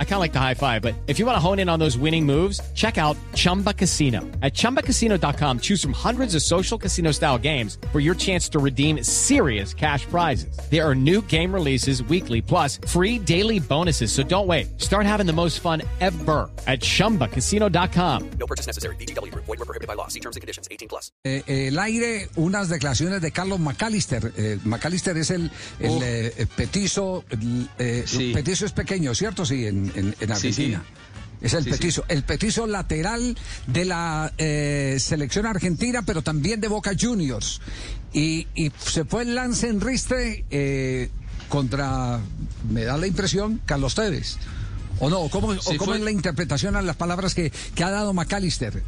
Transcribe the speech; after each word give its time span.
I 0.00 0.04
kind 0.04 0.14
of 0.14 0.20
like 0.20 0.32
the 0.32 0.40
high 0.40 0.54
five, 0.54 0.82
but 0.82 0.94
if 1.06 1.20
you 1.20 1.26
want 1.26 1.36
to 1.36 1.40
hone 1.40 1.60
in 1.60 1.68
on 1.68 1.78
those 1.78 1.96
winning 1.96 2.26
moves, 2.26 2.60
check 2.74 2.98
out 2.98 3.16
Chumba 3.36 3.72
Casino. 3.72 4.22
At 4.42 4.54
ChumbaCasino.com, 4.54 5.60
choose 5.60 5.80
from 5.80 5.92
hundreds 5.92 6.34
of 6.34 6.42
social 6.42 6.76
casino 6.78 7.12
style 7.12 7.38
games 7.38 7.78
for 7.92 8.00
your 8.00 8.16
chance 8.16 8.48
to 8.50 8.58
redeem 8.58 9.04
serious 9.04 9.72
cash 9.72 10.04
prizes. 10.06 10.58
There 10.68 10.84
are 10.84 10.96
new 10.96 11.22
game 11.28 11.54
releases 11.54 12.02
weekly, 12.02 12.42
plus 12.42 12.78
free 12.88 13.20
daily 13.20 13.60
bonuses. 13.60 14.10
So 14.10 14.24
don't 14.24 14.48
wait. 14.48 14.80
Start 14.80 15.06
having 15.06 15.26
the 15.26 15.32
most 15.32 15.60
fun 15.60 15.82
ever 16.00 16.50
at 16.66 16.80
ChumbaCasino.com. 16.80 18.30
No 18.40 18.46
purchase 18.46 18.66
necessary. 18.66 18.96
BGW. 18.96 19.32
Void 19.34 19.46
were 19.46 19.64
prohibited 19.64 19.86
by 19.86 19.94
law. 19.94 20.08
See 20.08 20.18
terms 20.20 20.34
and 20.34 20.40
conditions. 20.40 20.66
18 20.72 20.88
plus. 20.88 21.12
Eh, 21.24 21.42
el 21.68 21.78
aire, 21.78 22.28
unas 22.36 22.68
declaraciones 22.68 23.20
de 23.20 23.30
Carlos 23.30 23.60
McAllister. 23.60 24.32
Eh, 24.36 24.58
McAllister 24.64 25.16
es 25.16 25.30
el, 25.30 25.50
el, 25.78 26.02
eh, 26.02 26.46
petizo. 26.56 27.24
el, 27.30 27.68
eh, 27.78 28.04
Sí. 28.06 28.32
Petizo 28.32 28.64
es 28.66 28.72
pequeño, 28.72 29.14
¿cierto? 29.14 29.44
Sí, 29.44 29.66
en, 29.66 29.87
en- 29.94 30.06
en 30.20 30.36
Sí, 30.36 30.52
sí. 30.52 30.62
Argentina. 30.72 30.84
Es 31.40 31.54
el 31.54 31.62
Sí, 31.64 31.70
petizo, 31.70 32.04
el 32.08 32.24
petizo 32.24 32.66
lateral 32.66 33.36
de 33.68 33.84
la 33.84 34.32
eh, 34.38 34.96
selección 34.98 35.46
argentina, 35.46 36.02
pero 36.04 36.20
también 36.22 36.60
de 36.60 36.66
Boca 36.68 36.90
Juniors. 36.98 37.60
Y, 38.12 38.48
y 38.56 38.72
se 38.84 39.04
fue 39.04 39.22
el 39.22 39.34
lance 39.36 39.68
en 39.68 39.80
ristre 39.80 40.44
eh, 40.50 41.10
contra, 41.48 42.18
me 42.70 42.82
da 42.84 42.96
la 42.96 43.06
impresión, 43.06 43.60
Carlos 43.66 43.94
Tevez. 43.94 44.36
¿O 44.98 45.08
no? 45.10 45.28
¿Cómo, 45.28 45.50
o 45.52 45.56
cómo 45.76 45.84
fue- 45.92 45.96
es 45.98 46.02
la 46.02 46.10
interpretación 46.10 46.74
a 46.74 46.82
las 46.82 46.96
palabras 46.96 47.34
que, 47.36 47.52
que 47.74 47.84
ha 47.84 47.90
dado 47.90 48.12
McAllister? 48.12 48.82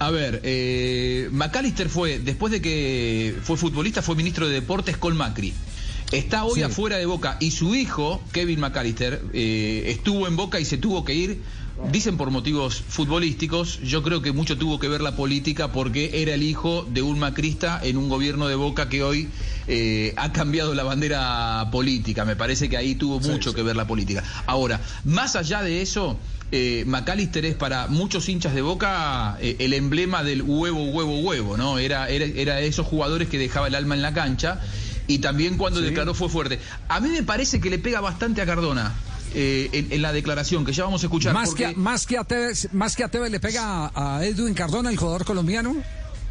A 0.00 0.10
ver, 0.10 0.40
eh, 0.44 1.28
McAllister 1.32 1.88
fue, 1.88 2.18
después 2.18 2.50
de 2.52 2.60
que 2.60 3.36
fue 3.42 3.56
futbolista, 3.56 4.02
fue 4.02 4.16
ministro 4.16 4.46
de 4.48 4.54
Deportes 4.54 4.98
con 4.98 5.16
Macri. 5.16 5.54
Está 6.12 6.44
hoy 6.44 6.56
Sí. 6.56 6.62
afuera 6.62 6.96
de 6.96 7.06
Boca 7.06 7.36
y 7.40 7.52
su 7.52 7.74
hijo, 7.74 8.20
Kevin 8.32 8.60
McAllister, 8.60 9.22
eh, 9.32 9.84
estuvo 9.86 10.26
en 10.26 10.36
Boca 10.36 10.58
y 10.58 10.64
se 10.64 10.76
tuvo 10.76 11.04
que 11.04 11.14
ir, 11.14 11.42
dicen 11.92 12.16
por 12.16 12.30
motivos 12.30 12.82
futbolísticos, 12.88 13.80
yo 13.84 14.02
creo 14.02 14.20
que 14.20 14.32
mucho 14.32 14.58
tuvo 14.58 14.80
que 14.80 14.88
ver 14.88 15.00
la 15.02 15.14
política 15.14 15.70
porque 15.72 16.22
era 16.22 16.34
el 16.34 16.42
hijo 16.42 16.86
de 16.90 17.02
un 17.02 17.18
macrista 17.20 17.80
en 17.82 17.96
un 17.96 18.08
gobierno 18.08 18.48
de 18.48 18.56
Boca 18.56 18.88
que 18.88 19.02
hoy 19.04 19.28
eh, 19.68 20.12
ha 20.16 20.32
cambiado 20.32 20.74
la 20.74 20.82
bandera 20.82 21.68
política. 21.70 22.24
Me 22.24 22.34
parece 22.34 22.68
que 22.68 22.76
ahí 22.76 22.96
tuvo 22.96 23.20
mucho 23.20 23.54
que 23.54 23.62
ver 23.62 23.76
la 23.76 23.86
política. 23.86 24.24
Ahora, 24.46 24.80
más 25.04 25.36
allá 25.36 25.62
de 25.62 25.80
eso... 25.82 26.18
Eh, 26.52 26.82
McAllister 26.84 27.44
es 27.46 27.54
para 27.54 27.86
muchos 27.86 28.28
hinchas 28.28 28.52
de 28.56 28.60
Boca 28.60 29.38
eh, 29.40 29.54
el 29.60 29.72
emblema 29.72 30.24
del 30.24 30.42
huevo, 30.42 30.82
huevo, 30.86 31.20
huevo, 31.20 31.56
¿no? 31.56 31.78
Era, 31.78 32.08
era, 32.08 32.24
era 32.24 32.56
de 32.56 32.66
esos 32.66 32.88
jugadores 32.88 33.28
que 33.28 33.38
dejaba 33.38 33.68
el 33.68 33.76
alma 33.76 33.94
en 33.94 34.02
la 34.02 34.12
cancha 34.12 34.60
y 35.10 35.18
también 35.18 35.56
cuando 35.56 35.80
declaró 35.80 36.14
fue 36.14 36.28
fuerte. 36.28 36.58
A 36.88 37.00
mí 37.00 37.08
me 37.08 37.22
parece 37.22 37.60
que 37.60 37.68
le 37.70 37.78
pega 37.78 38.00
bastante 38.00 38.40
a 38.40 38.46
Cardona 38.46 38.94
eh, 39.34 39.68
en, 39.72 39.92
en 39.92 40.02
la 40.02 40.12
declaración, 40.12 40.64
que 40.64 40.72
ya 40.72 40.84
vamos 40.84 41.02
a 41.02 41.06
escuchar. 41.06 41.34
Más, 41.34 41.48
porque- 41.50 41.68
que, 41.70 41.74
más, 41.76 42.06
que 42.06 42.16
a 42.18 42.24
Tevez, 42.24 42.68
más 42.72 42.96
que 42.96 43.04
a 43.04 43.08
Tevez 43.08 43.30
le 43.30 43.40
pega 43.40 43.86
a, 43.94 44.16
a 44.18 44.24
Edwin 44.24 44.54
Cardona, 44.54 44.90
el 44.90 44.96
jugador 44.96 45.24
colombiano. 45.24 45.76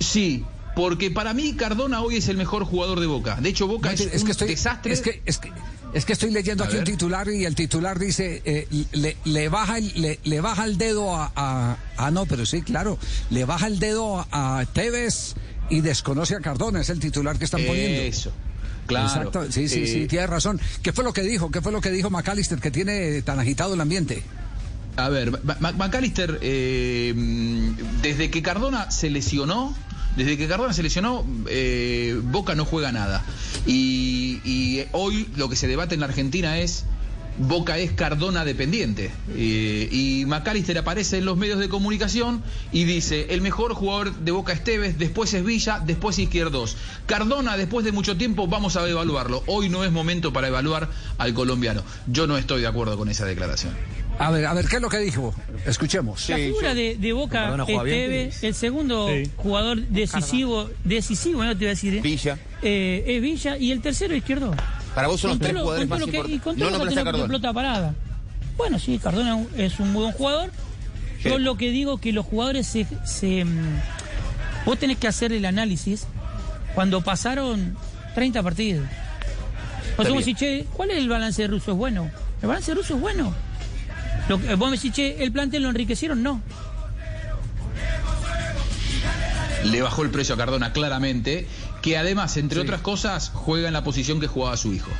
Sí, 0.00 0.44
porque 0.74 1.10
para 1.10 1.34
mí 1.34 1.54
Cardona 1.54 2.00
hoy 2.02 2.16
es 2.16 2.28
el 2.28 2.36
mejor 2.36 2.64
jugador 2.64 3.00
de 3.00 3.06
Boca. 3.06 3.36
De 3.40 3.48
hecho, 3.50 3.66
Boca 3.66 3.92
es, 3.92 4.00
es, 4.00 4.20
un 4.22 4.26
que 4.26 4.32
estoy, 4.32 4.48
desastre. 4.48 4.92
es, 4.92 5.00
que, 5.02 5.22
es, 5.26 5.38
que, 5.38 5.52
es 5.92 6.04
que 6.06 6.12
estoy 6.14 6.30
leyendo 6.30 6.64
A 6.64 6.66
aquí 6.66 6.76
un 6.78 6.84
titular 6.84 7.28
y 7.28 7.44
el 7.44 7.54
titular 7.54 7.98
dice, 7.98 8.40
eh, 8.44 8.66
le, 8.92 9.16
le 9.24 9.48
baja 9.48 9.76
el, 9.78 9.92
le, 10.00 10.18
le 10.24 10.40
baja 10.40 10.64
el 10.64 10.78
dedo 10.78 11.14
a, 11.14 11.30
a... 11.36 11.76
Ah, 11.98 12.10
no, 12.10 12.24
pero 12.26 12.46
sí, 12.46 12.62
claro. 12.62 12.98
Le 13.30 13.44
baja 13.44 13.66
el 13.66 13.78
dedo 13.78 14.26
a, 14.30 14.58
a 14.60 14.64
Tevez 14.66 15.34
y 15.70 15.80
desconoce 15.82 16.34
a 16.34 16.40
Cardona. 16.40 16.80
Es 16.80 16.88
el 16.90 16.98
titular 17.00 17.38
que 17.38 17.44
están 17.44 17.62
poniendo. 17.66 18.02
Eso. 18.02 18.32
Claro. 18.86 19.06
Exacto, 19.06 19.44
sí, 19.50 19.68
sí, 19.68 19.86
sí, 19.86 20.02
Eh, 20.02 20.06
tiene 20.08 20.26
razón. 20.26 20.60
¿Qué 20.82 20.92
fue 20.92 21.04
lo 21.04 21.12
que 21.12 21.22
dijo? 21.22 21.50
¿Qué 21.50 21.60
fue 21.60 21.72
lo 21.72 21.80
que 21.80 21.90
dijo 21.90 22.10
McAllister 22.10 22.58
que 22.58 22.70
tiene 22.70 23.22
tan 23.22 23.38
agitado 23.38 23.74
el 23.74 23.80
ambiente? 23.80 24.22
A 24.96 25.08
ver, 25.08 25.30
McAllister, 25.60 26.38
eh, 26.42 27.14
desde 28.02 28.30
que 28.30 28.42
Cardona 28.42 28.90
se 28.90 29.08
lesionó, 29.08 29.74
desde 30.16 30.36
que 30.36 30.46
Cardona 30.46 30.74
se 30.74 30.82
lesionó, 30.82 31.24
eh, 31.48 32.20
Boca 32.24 32.54
no 32.54 32.64
juega 32.66 32.92
nada. 32.92 33.22
Y, 33.66 34.40
y 34.44 34.84
hoy 34.92 35.28
lo 35.36 35.48
que 35.48 35.56
se 35.56 35.66
debate 35.68 35.94
en 35.94 36.00
la 36.00 36.06
Argentina 36.06 36.58
es 36.58 36.84
Boca 37.38 37.78
es 37.78 37.92
Cardona 37.92 38.44
dependiente. 38.44 39.10
Eh, 39.34 39.88
y 39.90 40.24
McAllister 40.26 40.76
aparece 40.78 41.18
en 41.18 41.24
los 41.24 41.36
medios 41.36 41.58
de 41.58 41.68
comunicación 41.68 42.42
y 42.72 42.84
dice, 42.84 43.26
el 43.30 43.40
mejor 43.40 43.74
jugador 43.74 44.14
de 44.14 44.32
Boca 44.32 44.52
es 44.52 44.62
Tevez, 44.64 44.98
después 44.98 45.32
es 45.34 45.44
Villa, 45.44 45.80
después 45.84 46.18
Izquierdos. 46.18 46.76
Cardona, 47.06 47.56
después 47.56 47.84
de 47.84 47.92
mucho 47.92 48.16
tiempo, 48.16 48.46
vamos 48.46 48.76
a 48.76 48.88
evaluarlo. 48.88 49.42
Hoy 49.46 49.68
no 49.68 49.82
es 49.84 49.90
momento 49.92 50.32
para 50.32 50.48
evaluar 50.48 50.88
al 51.18 51.32
colombiano. 51.34 51.82
Yo 52.06 52.26
no 52.26 52.36
estoy 52.36 52.60
de 52.60 52.66
acuerdo 52.66 52.96
con 52.98 53.08
esa 53.08 53.24
declaración. 53.24 53.72
A 54.18 54.30
ver, 54.30 54.44
a 54.44 54.52
ver, 54.52 54.66
¿qué 54.68 54.76
es 54.76 54.82
lo 54.82 54.90
que 54.90 54.98
dijo? 54.98 55.34
Escuchemos. 55.64 56.28
La 56.28 56.36
figura 56.36 56.74
de, 56.74 56.96
de 56.96 57.12
Boca 57.14 57.56
es. 57.66 57.76
Tevez, 57.82 58.44
el 58.44 58.54
segundo 58.54 59.08
Sí. 59.08 59.30
jugador 59.36 59.78
decisivo, 59.88 60.70
decisivo, 60.84 61.42
no 61.44 61.52
te 61.52 61.56
voy 61.60 61.66
a 61.66 61.70
decir, 61.70 61.94
¿eh? 61.94 62.00
Villa. 62.02 62.38
Eh, 62.60 63.02
es 63.06 63.22
Villa 63.22 63.56
y 63.56 63.72
el 63.72 63.80
tercero 63.80 64.14
izquierdo. 64.14 64.54
Para 64.94 65.08
vos 65.08 65.20
son 65.20 65.30
los 65.30 65.38
tres 65.38 65.52
jugadores 65.52 65.88
más 65.88 66.00
y 66.28 66.38
con 66.38 66.58
No 66.58 66.70
lo 66.70 66.86
que 66.86 66.94
pelota 66.94 67.52
parada. 67.52 67.94
Bueno, 68.56 68.78
sí, 68.78 68.98
Cardona 68.98 69.42
es 69.56 69.78
un 69.80 69.92
muy 69.92 70.02
buen 70.02 70.14
jugador. 70.14 70.50
Yo 71.24 71.38
lo 71.38 71.56
que 71.56 71.70
digo 71.70 71.98
que 71.98 72.12
los 72.12 72.26
jugadores 72.26 72.66
se, 72.66 72.86
se, 73.04 73.44
mm, 73.44 73.80
vos 74.66 74.78
tenés 74.78 74.98
que 74.98 75.06
hacer 75.06 75.32
el 75.32 75.44
análisis 75.44 76.06
cuando 76.74 77.00
pasaron 77.00 77.76
30 78.14 78.42
partidos. 78.42 78.86
Sea, 79.96 80.10
vos 80.10 80.24
decís, 80.24 80.36
che, 80.36 80.66
¿cuál 80.72 80.90
es 80.90 80.98
el 80.98 81.08
balance 81.08 81.42
de 81.42 81.48
Russo? 81.48 81.72
¿Es 81.72 81.76
bueno? 81.76 82.10
¿El 82.40 82.48
balance 82.48 82.72
de 82.72 82.74
Russo 82.74 82.96
es 82.96 83.00
bueno? 83.00 83.32
Lo 84.28 84.38
vos 84.38 84.70
me 84.70 84.76
decís, 84.76 84.92
che, 84.92 85.22
¿el 85.22 85.32
plantel 85.32 85.62
lo 85.62 85.68
enriquecieron? 85.68 86.22
No. 86.22 86.40
le 89.64 89.82
bajó 89.82 90.02
el 90.02 90.10
precio 90.10 90.34
a 90.34 90.38
Cardona 90.38 90.72
claramente, 90.72 91.46
que 91.82 91.98
además, 91.98 92.36
entre 92.38 92.56
Sí. 92.60 92.62
otras 92.62 92.80
cosas, 92.80 93.30
juega 93.34 93.66
en 93.68 93.74
la 93.74 93.84
posición 93.84 94.20
que 94.20 94.28
jugaba 94.28 94.56
su 94.56 94.72
hijo. 94.72 94.90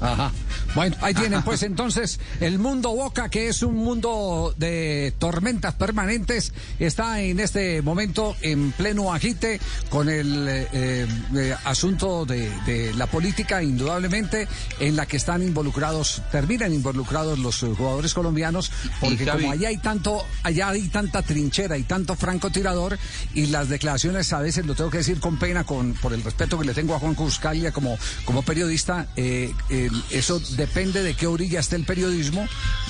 Ajá. 0.00 0.30
Bueno, 0.74 0.96
ahí 1.00 1.14
tienen 1.14 1.42
pues 1.42 1.62
entonces 1.74 2.18
el 2.40 2.58
mundo 2.58 2.90
Boca, 2.90 3.28
que 3.28 3.48
es 3.48 3.62
un 3.62 3.76
mundo 3.76 4.54
de 4.56 5.14
tormentas 5.18 5.74
permanentes, 5.74 6.52
está 6.78 7.20
en 7.20 7.40
este 7.40 7.82
momento 7.82 8.36
en 8.40 8.72
pleno 8.72 9.12
agite 9.12 9.60
con 9.88 10.08
el 10.08 10.46
eh, 10.48 11.06
eh, 11.34 11.54
asunto 11.64 12.24
de, 12.24 12.50
de 12.66 12.92
la 12.94 13.06
política, 13.06 13.62
indudablemente, 13.62 14.48
en 14.80 14.96
la 14.96 15.06
que 15.06 15.16
están 15.16 15.42
involucrados, 15.42 16.22
terminan 16.30 16.72
involucrados 16.72 17.38
los 17.38 17.60
jugadores 17.60 18.14
colombianos, 18.14 18.70
porque 19.00 19.26
como 19.26 19.50
allá 19.50 19.68
hay 19.68 19.78
tanto, 19.78 20.24
allá 20.42 20.68
hay 20.70 20.88
tanta 20.88 21.22
trinchera 21.22 21.76
y 21.78 21.82
tanto 21.84 22.14
francotirador, 22.16 22.98
y 23.34 23.46
las 23.46 23.68
declaraciones 23.68 24.32
a 24.32 24.40
veces 24.40 24.66
lo 24.66 24.74
tengo 24.74 24.90
que 24.90 24.98
decir 24.98 25.20
con 25.20 25.38
pena, 25.38 25.64
con 25.64 25.94
por 25.94 26.12
el 26.12 26.22
respeto 26.22 26.58
que 26.58 26.64
le 26.64 26.74
tengo 26.74 26.94
a 26.94 26.98
Juan 26.98 27.14
Cuscalia 27.14 27.72
como, 27.72 27.98
como 28.24 28.42
periodista, 28.42 29.08
eh, 29.16 29.52
eh, 29.70 29.90
eso 30.10 30.40
depende 30.66 31.02
de 31.02 31.14
qué 31.14 31.26
orilla 31.26 31.60
esté 31.60 31.76
el 31.76 31.84
periodismo, 31.84 32.46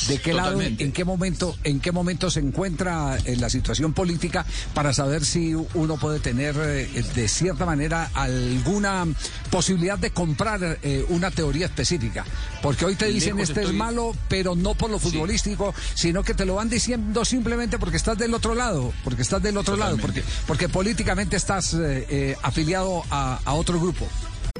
de 0.08 0.18
qué 0.20 0.32
lado, 0.32 0.60
en 0.62 0.92
qué 0.92 1.04
momento, 1.04 1.56
en 1.64 1.80
qué 1.80 1.90
momento 1.92 2.30
se 2.30 2.40
encuentra 2.40 3.18
en 3.24 3.40
la 3.40 3.50
situación 3.50 3.92
política 3.92 4.46
para 4.74 4.92
saber 4.92 5.24
si 5.24 5.54
uno 5.54 5.96
puede 5.96 6.20
tener 6.20 6.54
eh, 6.58 7.02
de 7.14 7.28
cierta 7.28 7.66
manera 7.66 8.10
alguna 8.14 9.06
posibilidad 9.50 9.98
de 9.98 10.10
comprar 10.10 10.78
eh, 10.82 11.04
una 11.08 11.30
teoría 11.30 11.66
específica. 11.66 12.24
Porque 12.62 12.84
hoy 12.84 12.94
te 12.94 13.06
dicen 13.06 13.38
este 13.40 13.62
es 13.62 13.72
malo, 13.72 14.12
pero 14.28 14.54
no 14.54 14.74
por 14.74 14.90
lo 14.90 14.98
Sí. 14.98 15.10
futbolístico, 15.10 15.74
sino 15.94 16.22
que 16.22 16.34
te 16.34 16.44
lo 16.44 16.54
van 16.54 16.70
diciendo 16.70 17.24
simplemente 17.24 17.78
porque 17.78 17.96
estás 17.96 18.16
del 18.16 18.32
otro 18.34 18.54
lado, 18.54 18.92
porque 19.02 19.22
estás 19.22 19.42
del 19.42 19.56
otro 19.56 19.76
lado, 19.76 19.96
porque, 19.98 20.22
porque 20.46 20.68
políticamente 20.68 21.36
estás 21.36 21.74
eh, 21.74 22.06
eh, 22.08 22.36
afiliado 22.42 23.02
a, 23.10 23.40
a 23.44 23.52
otro 23.54 23.80
grupo. 23.80 24.06